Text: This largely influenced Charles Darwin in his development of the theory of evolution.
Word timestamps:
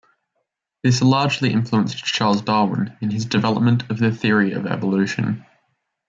This 0.81 0.99
largely 1.03 1.53
influenced 1.53 2.03
Charles 2.03 2.41
Darwin 2.41 2.97
in 3.01 3.11
his 3.11 3.23
development 3.23 3.83
of 3.91 3.99
the 3.99 4.09
theory 4.11 4.51
of 4.53 4.65
evolution. 4.65 5.45